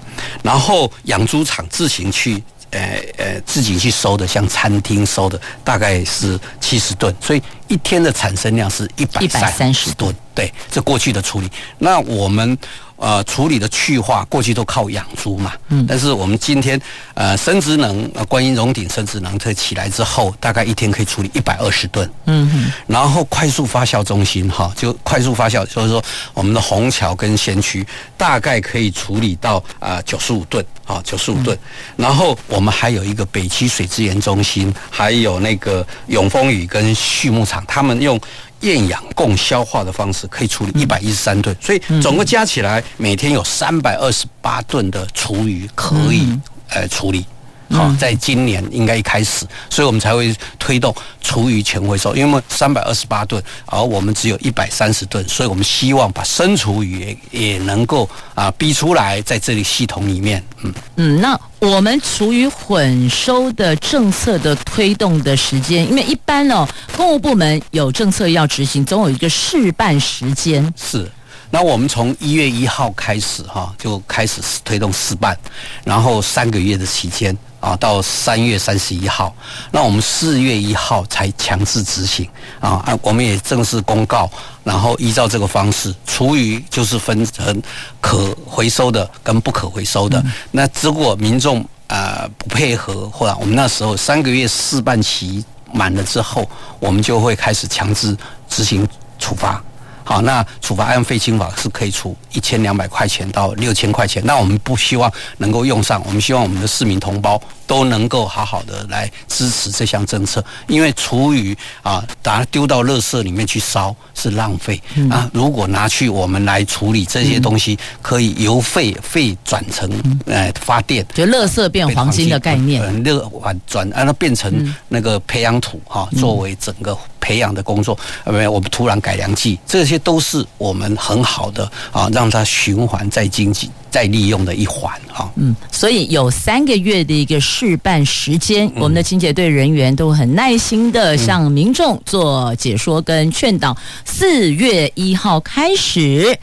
[0.42, 2.42] 然后养猪场自行去。
[2.77, 10.15] 呃呃，自己去收的，像餐厅收的，大概是七十吨，所以一天的产生量是一百三十吨。
[10.35, 12.57] 对，这过去的处理，那我们。
[12.97, 16.81] 呃，处理的去化过去都靠养猪嘛，嗯，但是我们今天
[17.15, 31.57] 呃，生殖能呃，观音荣鼎生殖能它起来之后，大概一天可以处理一百二十吨，嗯哼，然后快速发酵中心哈，就快速发酵，就是说我们的虹桥跟先驱大概可以处理到啊九十五吨啊九十五吨，
[31.97, 38.19] 然后我们还有一个北区水资源中心，还有那个永丰余跟畜牧场，他们用。
[38.67, 46.37] 厌氧共消化的方式可以处理一百一十三吨，所以总共加起来每天有三百二十八吨的厨余可以
[46.71, 47.25] 呃处理。
[47.71, 52.15] 好，在今年应该一开始，所以我们才会推动厨余全回收。
[52.15, 60.43] 因为三百二十八吨，而我们只有一百三十吨，所以我们希望把生厨余也也能够啊逼出来，在这里系统里面。
[60.63, 70.73] 嗯嗯，那我们厨余混收的政策的推动的时间，因为一般哦，公务部门有政策要执行，总有一个试办时间。
[70.77, 71.11] 是。
[71.49, 75.39] 那我们从一月一号开始哈，就开始推动试办，
[75.85, 77.35] 然后三个月的期间
[77.67, 79.35] 啊，到三月三十一号，
[79.73, 82.29] 那我们四月一号才强制执行
[82.61, 84.31] 啊，啊我们也正式公告，
[84.63, 87.61] 然后依照这个方式，厨余就是分成
[88.01, 90.25] 可回收的跟不可回收的。
[90.53, 96.49] 那如果民众啊不配合，或者我们那时候三个月试办期满了之后，
[96.79, 98.17] 我们就会开始强制
[98.49, 98.87] 执行
[99.19, 99.61] 处罚。
[100.07, 104.23] 好，那处罚按废清法是可以处一千两百块钱到六千块钱。
[104.25, 110.45] 那我们不希望能够用上，我们希望我们的市民同胞都能够好好的来支持这项政策。
[110.69, 115.29] 因为厨余啊，把它丢到垃圾里面去烧是浪费啊。
[115.35, 119.90] 如果拿去我们来处理这些东西，可以由废废转成
[120.27, 126.97] 呃发电，就垃圾变黄金的概念，热转转让它变成那个培养土哈，作为整个。
[127.27, 135.29] 培养的工作，呃，没有，我们土壤改良剂，这些都是我们很好的啊，让它循环再经济再利用的一环啊。
[135.35, 143.77] 嗯，所以有三个月的一个试办时间，我们的清洁队人员都很耐心的向民众做解说跟劝导。
[144.05, 146.39] 四月一号开始。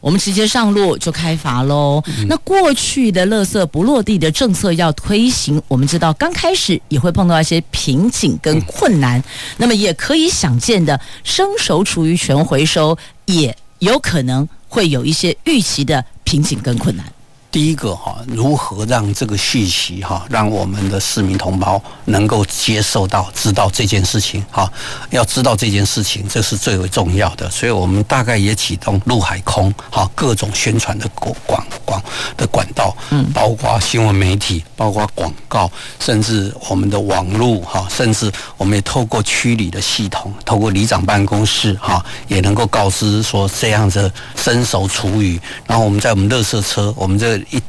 [0.00, 2.02] 我们直接上路就开罚喽。
[2.28, 9.22] 那过去的垃圾不落地的政策要推行，我们知道刚开始也会碰到一些瓶颈跟困难。
[9.56, 17.04] 那么也可以想见的，生熟厨余全回收也有可能会有一些预期的瓶颈跟困难。
[17.50, 24.70] 第一个哈，如何让这个讯息哈，让我们的市民同胞能够接受到、知道这件事情哈，
[25.10, 27.50] 要知道这件事情，这是最为重要的。
[27.50, 31.66] 所以我们大概也启动陆海空哈各种宣传的广广
[32.00, 32.02] 广
[32.36, 47.36] 的管道，嗯，包括新闻媒体，包括广告，甚至我们的网络哈，甚至我们也透过区里的系统，透过里长办公室哈，也能够告知说这样子伸手厨余，然后我们在我们乐色车，我们这。
[47.50, 47.60] 一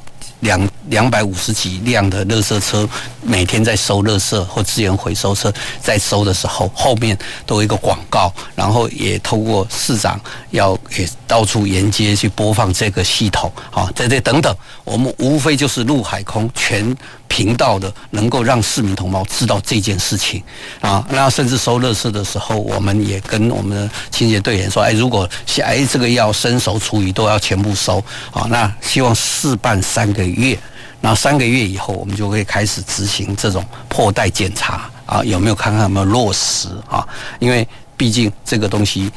[0.42, 2.88] 两两百五十几辆的垃圾车，
[3.22, 10.20] 每天在收垃圾或资源回收车在收的时候，后面都有一个广告，然后也透过市长
[10.52, 16.96] 要也到处沿街去播放这个系统，好，这这等等，我们无非就是陆海空全。
[17.30, 20.42] 频道的能够让市民同胞知道这件事情
[20.80, 25.30] 啊，那甚至收垃圾的时候，我们也跟我们的清洁队员说，哎，如果
[25.62, 30.58] 哎这个要生熟厨余都要全部收啊，那希望试办三个月，
[31.02, 37.08] 那三个月以后，我们就会开始执行这种破袋检查啊，有没有看看有没有落实啊？
[37.40, 39.12] 因为毕竟这个东西。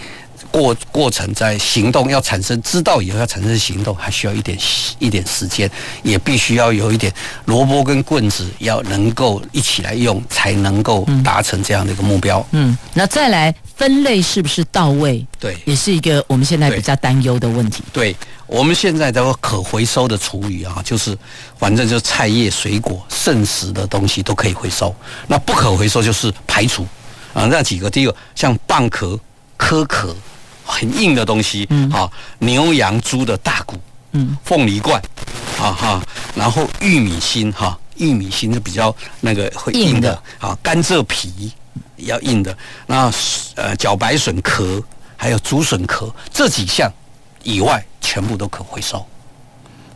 [0.52, 4.58] 过过程在行动要产生，知道以后要产生行动，还需要一点
[4.98, 5.70] 一点时间，
[6.02, 7.12] 也必须要有一点
[7.44, 12.44] 萝卜跟棍子要能够一起来用，才能够达成这样的一个目标。
[12.50, 15.26] 嗯，那再来分类是不是到位？
[15.38, 17.82] 对，也是一个我们现在比较担忧的问题。
[17.94, 18.14] 对，
[18.46, 21.16] 我们现在的可回收的厨余啊，就是
[21.58, 24.94] 反正就是菜叶、水果、剩食的东西都可以回收，
[25.26, 26.86] 那不可回收就是排除
[27.32, 27.46] 啊。
[27.46, 29.18] 那几个，第一个像蚌壳、
[29.56, 30.14] 壳壳。
[30.62, 33.74] 很硬的东西，嗯，啊，牛羊猪的大骨，
[34.12, 35.02] 嗯，凤梨罐，
[35.58, 41.50] 啊哈，然后玉米芯，哈，玉米芯是比较那个会硬的，啊，甘蔗皮
[41.96, 42.56] 要硬的，
[42.87, 43.11] 那
[43.56, 44.83] 呃茭白笋壳，
[45.16, 46.92] 还有竹笋壳这几项
[47.42, 49.06] 以外，全部都可回收。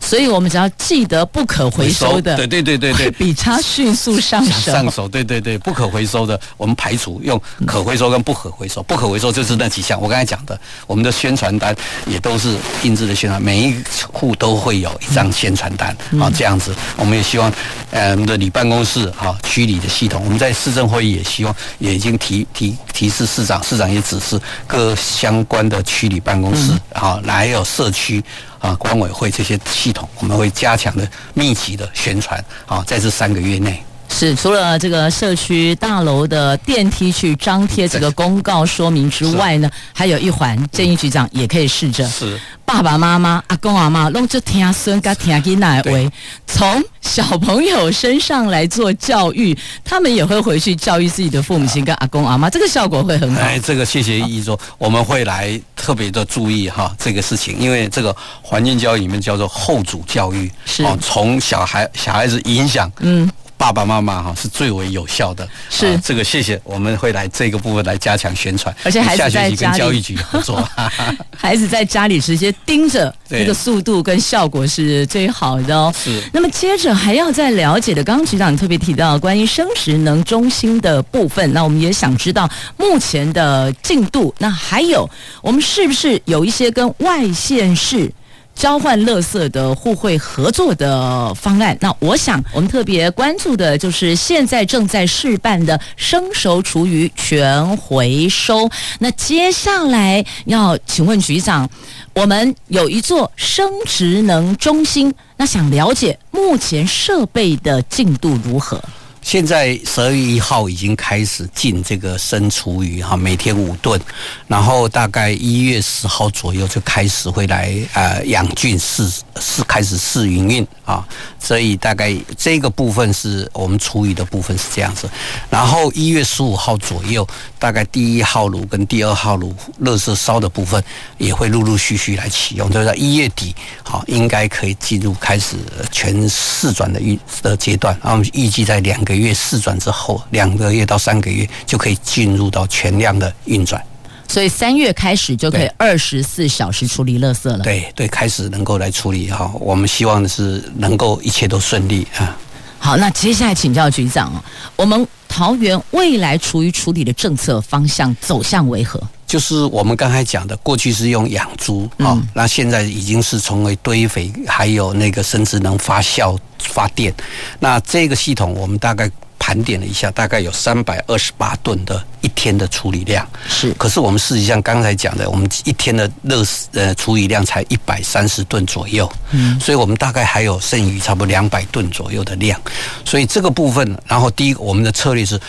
[0.04, 4.72] 所以我们只要记得不可回收的，对对对对对， 比它迅速上手。
[4.72, 8.82] 上手，对对对，不可回收的我们排除，用可回收跟不可回收。
[8.82, 11.74] 不可回收就是那几项，我刚才讲的，我们的宣传单
[12.06, 13.74] 也都是印制的宣传，每一
[14.12, 16.74] 户都会有一张宣传单啊，这样子。
[16.96, 17.50] 我们也希望，
[17.90, 28.22] 呃，我们的里办公室啊，区里的系统，我们在市政会议也希望，也已经提提提示市长，市长也指示各相关的区里办公室啊，还有社区。
[28.64, 33.82] 啊，管委会这些系我们会加强的密集的宣传啊，在这三个月内。
[34.16, 42.38] 是除了这个社区大楼的电梯去张贴这个公告说明之外呢，还有一环，建议局长也可以试着是。
[42.64, 46.08] 爸爸妈妈、阿公阿妈弄着听孙跟听囡奶为，
[46.46, 53.40] 从小朋友身上来做教育，他们也会回去教育自己的父母亲跟阿公阿妈，这个效果会很好。
[53.40, 60.86] 哎，这个谢谢易座，我们会来特别的注意哈这个事情，因为这个环境教育里面叫做后主教育，是。
[61.00, 63.28] 从小孩小孩子影响嗯。
[63.64, 65.48] 爸爸妈妈哈是最为有效的。
[65.70, 70.68] 是、啊、这个，谢谢，我们会来这个部分来加强宣传，而且孩子在家里下学期跟教育局合作，
[71.34, 75.90] 孩子在家里直接盯着 这个速度跟效果是最好的哦。
[75.96, 76.22] 是。
[76.30, 82.46] 那么接着还要再了解的，刚刚局长特别提到关于生质能中心的部分，那我们也想知道
[82.76, 84.34] 目前的进度。
[84.36, 85.08] 那还有，
[85.40, 88.12] 我们是不是有一些跟外县市
[88.54, 91.76] 交换垃圾的互惠合作的方案？
[91.80, 98.68] 那我想，我们特别关注的就是现在正在试办的生熟厨余全回收。
[98.98, 101.68] 那接下来要请问局长，
[102.14, 108.82] 我们有一座生职能中心，那想了解目前设备的进度如何？
[109.24, 113.98] 现在十二月一号已经开始进这个生厨余哈，每天五吨，
[114.46, 119.10] 然后大概一月十号左右就开始会来呃养菌试
[119.40, 121.02] 试开始试营运啊，
[121.40, 125.08] 所以大概这个部分是我们厨余的部分是这样子，
[125.48, 127.26] 然后一月十五号左右，
[127.58, 130.84] 大概第一号炉跟第二号炉热色烧的部分
[131.16, 135.56] 也会陆陆续续来启用，就在一月底好应该可以进入开始
[135.90, 139.13] 全试转的预的阶段，然后我们预计在两个。
[139.14, 143.82] 月试转之后，两个月到三个月就可以进入到全量的运转，
[144.28, 147.58] 所以三月开始就可以二十四小时处理垃圾了。
[147.58, 152.36] 对对，开始能够来处理哈，我们希望的是能够一切都顺利啊。
[152.78, 154.42] 好，那接下来请教局长哦，
[154.76, 159.00] 我们桃园未来厨余处理的政策方向走向为何？
[159.34, 167.12] 就是我们刚才讲的，过去是用养猪啊，那现在已经是成为堆肥，还有那个甚至能发酵发电。
[167.58, 173.28] 那这个系统我们大概盘点了一下，大概有三百二十八吨的一天的处理量。
[173.48, 179.12] 是，可是我们实际上刚才讲的，我们一天的热呃处理量才一百三十吨左右。
[179.32, 182.56] 嗯，所以我们大概还有剩余差不多两百吨左右的量。
[183.04, 185.40] 所以这个部分，然后第一个我们的策略是。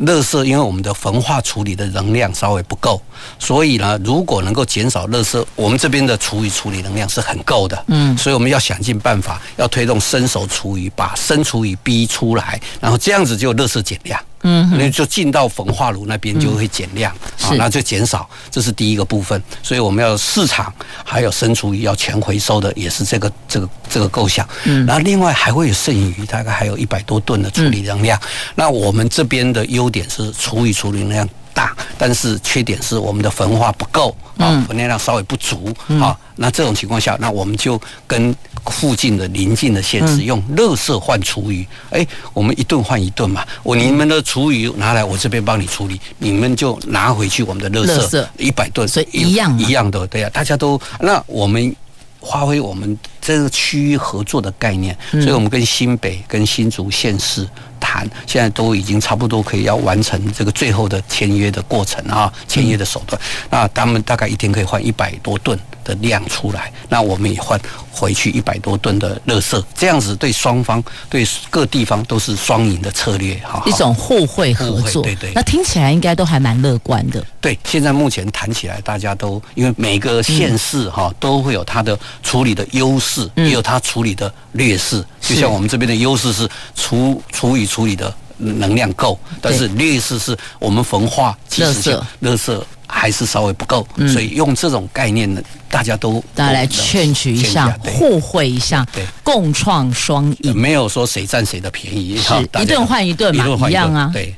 [0.00, 3.00] 垃圾，因为我们的焚化处理的能量稍微不够，
[3.38, 7.84] 所以呢，如果能够减少垃圾，我们这边的厨余处理能量是很够的。
[7.88, 14.18] 嗯，所以我们要想尽办法，要推动生熟厨余，把生厨余逼出来，然后这样子就垃圾减量。
[14.42, 17.12] 嗯，那就进到焚化炉那边就会减量，
[17.42, 19.42] 啊，那就减少，这是第一个部分。
[19.62, 20.72] 所以我们要市场
[21.04, 24.48] 还有生厨余要全回收的，也是这个这个这个构想。
[24.64, 28.18] 嗯，然后另外还会有剩余，大概还有一百多吨的处理能量。
[28.54, 36.16] 那我们这边的优点是厨余处理能量大，但是缺点是我们的焚化不够啊，焚化量稍微不足啊。
[36.36, 38.34] 那这种情况下，那我们就跟。
[38.66, 43.46] 附近的邻近的县市用垃圾换厨余，哎，我们一顿换一顿嘛。
[43.62, 51.74] 我你们的厨余拿来，我这边帮你处理，你们就拿回去我们的垃圾一百吨，所以一样一样的，对呀，大家都那我们
[52.20, 57.48] 发挥我们这个区域合作的概念，所以我们跟新北跟新竹县市
[57.90, 63.20] 谈，现在都已经差不多可以要完成这个最后的签约的过程啊，签约的手段。
[63.50, 65.58] 那他们大概一天可以换一百多吨。
[65.82, 67.58] 的量出来，那我们也换
[67.90, 75.32] 回去一百多吨的垃圾，这样子对双方、对各地方都是双赢的策略，哈，一种互惠合作，对对。
[75.34, 77.24] 那听起来应该都还蛮乐观的。
[77.40, 85.02] 对，现在目前谈起来，大家都因为每个县市哈都会有它的处理的优势，也有它处理的劣势。
[85.18, 92.62] 就像我们这边的优势是厨厨余处理的能量够，但是劣势是我们焚化其实是垃圾。
[92.92, 104.34] 还是稍微不够，所以用这种概念呢，大家都大家来劝取一下，互惠一下，对，共创双赢，没有说谁占谁的便宜，是一顿换一顿嘛，一样啊，对。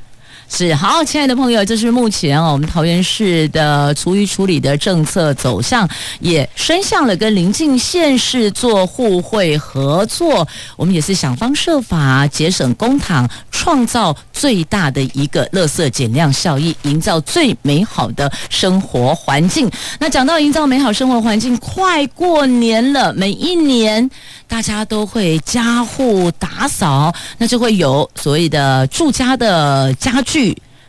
[0.55, 5.89] 是好，亲爱的朋友，这是目前哦，我们桃园市的厨余处理的政策走向，
[6.21, 10.47] 也伸向了跟邻近县市做互惠合作。
[10.77, 19.71] 我们也是想方设法节省公帑，创造最大的一个垃圾减量效益，营造最美好的生活环境。
[19.99, 24.09] 那讲到营造美好生活环境，快过年了，每一年
[24.47, 30.42] 大家都会家户打扫，那就会有所谓的住家的家具。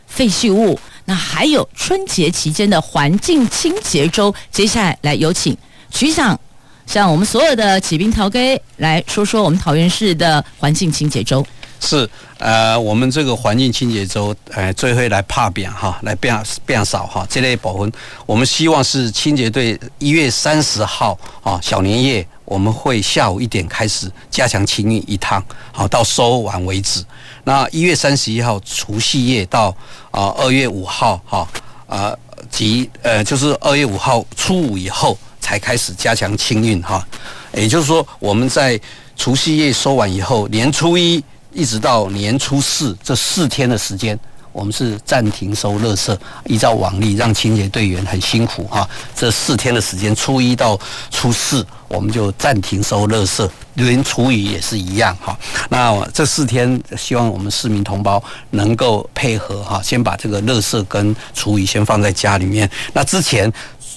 [0.06, 5.56] 废弃物，那还有春节期间的环境清洁周，接下来来有请
[5.90, 6.38] 局长，
[6.86, 11.44] 向我们所有的起兵桃给来说说我们桃园市的环境清洁周。
[11.84, 12.08] 是，
[12.38, 17.92] 呃，我们这个环境清洁周，呃，最后来怕变哈，来变变少哈，这类保温，
[18.24, 27.04] 我们希望是清洁队一月三十号啊，小年夜我们会下午一点开始加强清运一趟，好到收完为止。
[27.44, 29.68] 那一月三十一号除夕夜到
[30.10, 31.46] 啊二月五号哈
[31.86, 32.16] 啊
[32.50, 37.06] 及呃就是二月五号初五以后才开始加强清运哈，
[37.52, 38.80] 也就是说我们在
[39.16, 41.22] 除夕夜收完以后，年初一
[41.54, 44.18] 一直到年初四这四天的时间。
[44.52, 48.88] 我们是暂停收垃圾，依照往例，让清洁队员很辛苦哈。
[49.12, 50.78] 这四天的时间，初一到
[51.10, 55.36] 初四，我们就暂停收垃圾，连厨余也是一样哈。
[55.68, 62.70] 那这四天，希望我们市民同胞能够配合哈，先把这个垃圾跟厨余先放在家里面。
[62.92, 63.52] 那之前。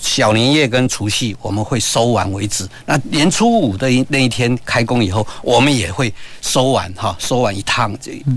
[0.07, 2.65] 小年夜跟除夕我们会收完为止。
[2.85, 7.93] 那年初五的那一天开工以后，我们也会收完哈，收完一趟，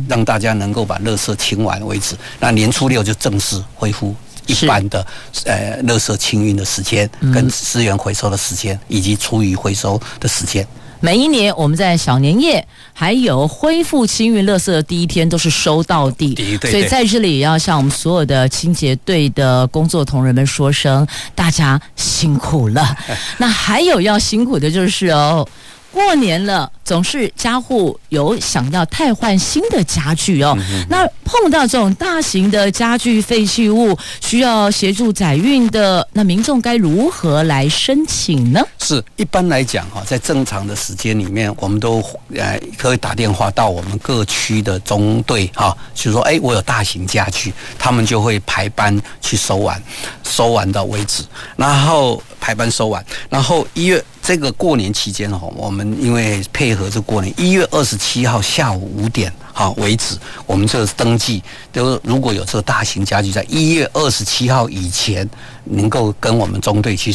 [0.08, 2.16] 让大家能够把垃圾清完为止。
[2.40, 4.12] 那年初六就正式恢复
[4.46, 5.06] 一般的
[5.44, 10.66] 呃垃圾清运的时间，跟资源回收的时间，以及厨余回收的时间。
[11.00, 16.34] 每一年，我们在小年夜还有恢复清运垃圾的第一天，都是收到地。
[16.34, 16.70] 对对。
[16.70, 22.96] 所以在这里也要向我们所有的清洁队的工作同仁们说声，大家辛苦了。
[23.38, 25.46] 那还有要辛苦的就是哦。
[25.92, 30.56] 过年了，总是家户有想要汰换新的家具哦。
[30.88, 38.60] 那碰到这种大型的家具废弃物需要协助载运的，那民众该如何来申请呢？
[38.78, 42.02] 是一般来讲哈，在正常的时间里面，我们都
[42.34, 49.80] 呃可以打电话到我们各区的中队哈，就是说哎，我有大型家具，他们就会排班去收完，
[50.22, 51.22] 收完到为止，
[51.56, 54.02] 然后排班收完，然后一月。
[54.22, 60.14] 这个过年期间哦，我们因为配合这过年，一月二十七号下午五点哈为止，
[60.46, 65.28] 我们这个登记都如果有这个大型家具，在一月二十七号以前
[65.64, 67.12] 能够跟我们中队去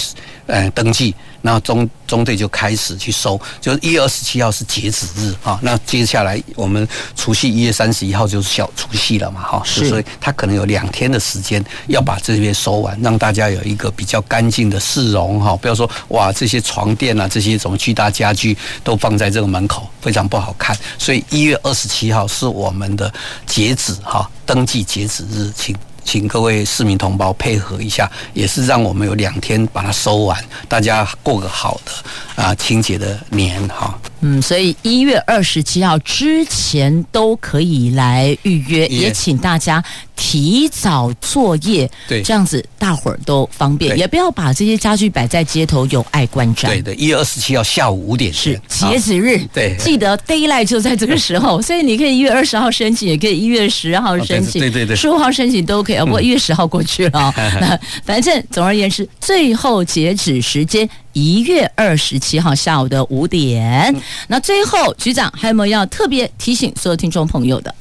[0.47, 1.13] 呃登记。
[1.45, 5.59] 那中中队就开始去收，就是一月二十七号是截止日啊。
[5.61, 15.55] 那接下来我们除夕一月三十一号就是小除夕了嘛，哈，是，所以他可能有两天的时间要把这些收完，让大家有一个比较干净的市容哈。
[15.55, 20.75] 不要说哇，这些床垫啊，这些什么巨大家具都放在这个门口，非常不好看。
[20.97, 23.13] 所以一月二十七号是我们的
[23.45, 25.75] 截止哈，登记截止日，请。
[26.05, 33.99] 请各位市民同胞配合一下，也是让我们有两天把它收完，大家过个好的啊清洁的年哈。
[34.21, 39.83] 嗯，所以一月二十七号之前都可以来预约，也请大家
[40.15, 46.67] 提早作业，对，这样子大伙儿都方便，也不要把这些家具摆在街头有碍观瞻。
[46.67, 55.97] 对的，一月二十七号下午五点是截止日，对，记得 d a y l i g h t 就在这个时候， 所以你可以一月二十号申请，也可以一月十号申请，对对对，十五号申请都可以。
[55.99, 63.95] 不过一月十号过去了， 那反正总而言之，最后截止时间一月二十七号下午的五点。
[64.27, 67.73] 那最后局长还有没有要特别提醒所有听众朋友的？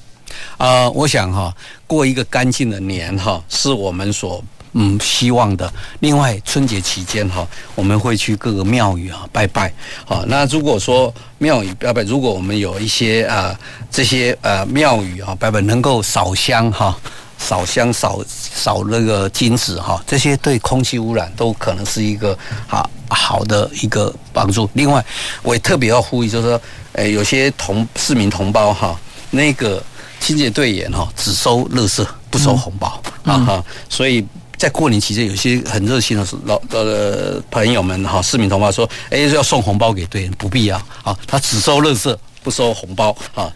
[0.57, 1.53] 呃，我想哈，
[1.85, 4.43] 过一个干净的年哈，是我们所
[4.75, 5.73] 嗯希望的。
[5.99, 9.73] 另外，春节期间哈，我们会去各个庙宇啊拜拜。
[10.05, 13.59] 好，那如果说庙宇拜拜，如果我们有一些啊
[13.91, 16.97] 这些呃庙宇啊拜拜，能够扫香哈。
[17.45, 22.37] 扫香扫扫那个金子哈，这些对空气污染都可能是一个
[22.67, 24.69] 好好的一个帮助。
[24.73, 25.05] 另外，
[25.43, 26.61] 我也特别要呼吁，就是说，
[26.93, 28.99] 诶，有些同市民同胞哈，
[29.31, 29.83] 那个
[30.21, 34.25] 清洁队员哈，只收垃圾不收红包啊哈，所以
[34.57, 42.17] 在过年期间，有些很热心的老呃朋友们哈，市民同胞说，诶，要送红包给队员，不必要啊，他只收垃圾。
[42.45, 43.51] 不收红包啊！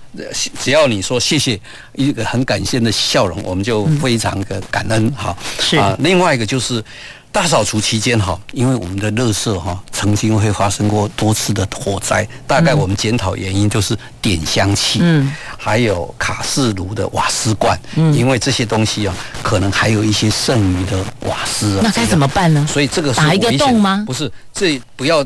[0.59, 1.61] 只要你说谢谢，
[1.93, 5.37] 一个很感谢的笑容，我们就非常的感恩哈。
[5.61, 6.83] 是啊，另外一个就是
[7.31, 22.67] 大扫除期间哈，因为我们的垃圾哈，曾经会发生过多次的火灾，大概我们检讨原因就是点香器，嗯，还有卡式炉的瓦斯罐，嗯，因为这些东西啊，可能还有一些剩余的瓦斯啊，那该怎么办呢？
[22.67, 24.03] 所以这个是打一个洞吗？
[24.07, 25.23] 不是，这不要。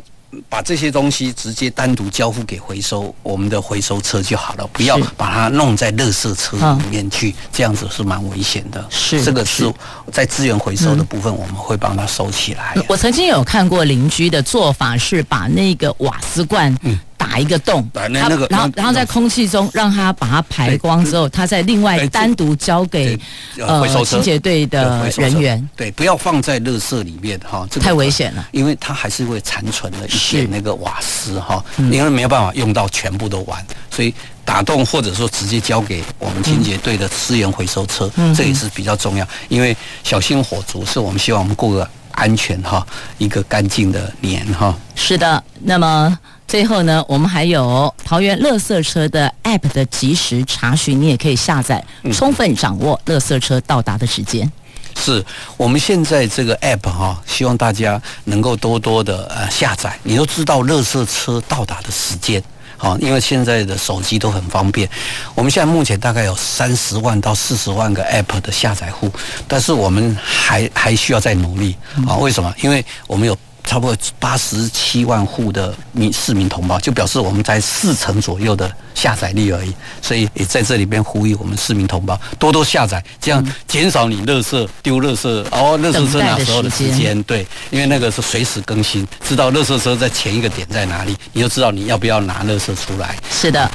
[0.49, 8.85] 把这些东西直接单独交付给回收我们的回收车就好了，不要把它弄在垃圾车里面去，这样子是蛮危险的。
[8.91, 9.71] 是这个是
[10.11, 12.75] 在资源回收的部分，我们会帮它收起来。
[12.89, 16.99] 我曾经有看过邻居的做法，是把那个瓦斯罐，嗯。
[17.23, 23.17] 打一个洞，把那个然后然后在空气中让它把它排光之后，它再另外单独交给
[23.57, 25.69] 呃清洁队的人员。
[25.77, 34.13] 对，不要放在垃圾里面哈，这个太危险了，因为它还是会残存了一些那个瓦斯哈，因为没有办法用到全部都完，所以
[34.45, 39.25] 打洞或者说直接交给我们清洁队的资源回收车，这也是比较重要。
[39.49, 42.85] 因为小心火烛是我们希望我们过个安全哈，
[43.19, 44.77] 一个干净的年哈。
[44.97, 46.19] 是的，那么。
[46.53, 51.83] 最后呢，我们还有桃园乐色车的 App 的及时查询，你也可以下载，
[52.13, 54.53] 充分掌握乐色车到达的时间。
[54.95, 55.25] 是
[55.57, 62.45] 我们现在这个 App 哈，希望大家能够多多的呃下载，你都知道乐色车到达的时间。
[62.77, 64.87] 好，因为现在的手机都很方便。
[65.35, 69.11] 我们现在目前大概有三十万到四十万个 App 的下载户，
[69.49, 71.75] 但是我们还还需要再努力
[72.07, 72.17] 啊！
[72.17, 72.55] 为什么？
[72.61, 73.35] 因为我们有。
[73.65, 93.17] 差不多八十七万户的民市民同胞，就表示我们在四成左右的下载率而已，所以也在这里边呼吁我们市民同胞多多下载，这样减少你垃圾丢垃圾哦，垃圾车那时候的时间，对，因为那个是随时更新，知道垃圾车在前一个点在哪里，你就知道你要不要拿垃圾出来。
[93.31, 93.71] 是的。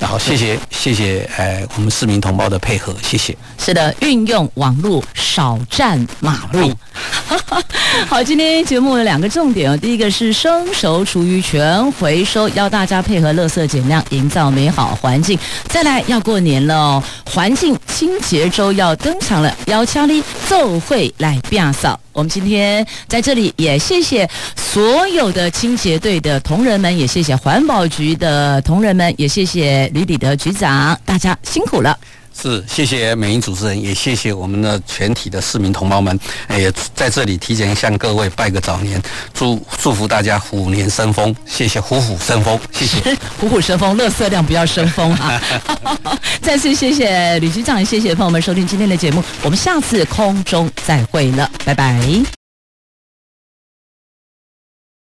[0.00, 3.36] 好，谢谢谢谢，呃，我们市民同胞的配合，谢谢。
[3.58, 6.70] 是的，运用网络少占马路。
[8.06, 15.38] 好，今天节目有两个重点哦，第一个是生熟厨余全回收，要大家配合垃圾减量，营造美好环境。
[15.68, 21.98] 再来要过年了哦，环境清洁周要登场了，邀请你奏会来变扫。
[22.16, 31.94] 我们今天在这里也谢谢所有的清洁队的同仁们，也谢谢环保局的同仁们，也谢谢吕礼德局长，大家辛苦了。
[32.38, 36.18] 是，谢谢美英主持人，也谢谢我们的全体的市民同胞们，
[36.50, 39.00] 也在这里提前向各位拜个早年，
[39.32, 45.40] 祝祝福大家虎年生风，谢谢虎虎生风，谢谢 虎虎生风，乐色量不要生风啊！
[46.42, 52.45] 再次谢谢吕局长，谢谢朋友们收听今天的节目，我们下次空中再会了，拜拜。